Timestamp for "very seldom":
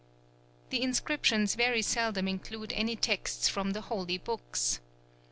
1.53-2.27